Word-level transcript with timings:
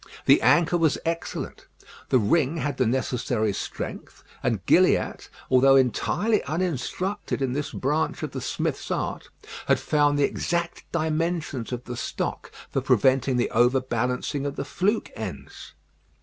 The 0.25 0.41
anchor 0.41 0.79
was 0.79 0.97
excellent. 1.05 1.67
The 2.09 2.17
ring 2.17 2.57
had 2.57 2.77
the 2.77 2.87
necessary 2.87 3.53
strength; 3.53 4.23
and 4.41 4.65
Gilliatt, 4.65 5.29
though 5.51 5.75
entirely 5.75 6.43
uninstructed 6.45 7.39
in 7.39 7.53
this 7.53 7.71
branch 7.71 8.23
of 8.23 8.31
the 8.31 8.41
smith's 8.41 8.89
art, 8.89 9.29
had 9.67 9.77
found 9.79 10.17
the 10.17 10.23
exact 10.25 10.91
dimensions 10.91 11.71
of 11.71 11.83
the 11.83 11.95
stock 11.95 12.51
for 12.71 12.81
preventing 12.81 13.37
the 13.37 13.51
over 13.51 13.79
balancing 13.79 14.43
of 14.47 14.55
the 14.55 14.65
fluke 14.65 15.11
ends. 15.15 15.73